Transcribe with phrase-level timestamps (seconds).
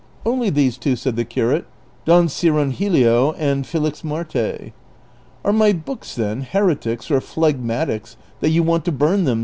[0.25, 1.67] "Only these two," said the curate,''
[2.05, 4.71] Don Cirongilio and Felixmarte."
[5.45, 9.39] "Are my books, then, heretics or phlegmatics that you want to burn them